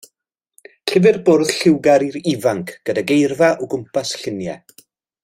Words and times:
Llyfr 0.91 1.19
bwrdd 1.27 1.51
lliwgar 1.57 2.05
i'r 2.07 2.17
ifanc 2.33 2.73
gyda 2.91 3.05
geirfa 3.13 3.51
o 3.59 3.69
gwmpas 3.75 4.15
y 4.19 4.23
lluniau. 4.23 4.79